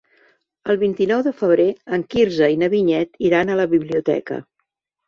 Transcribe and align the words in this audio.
El 0.73 0.79
vint-i-nou 0.83 1.21
de 1.27 1.33
febrer 1.43 1.67
en 1.99 2.07
Quirze 2.15 2.51
i 2.55 2.59
na 2.65 2.73
Vinyet 2.77 3.25
iran 3.31 3.55
a 3.59 3.63
la 3.63 3.71
biblioteca. 3.77 4.43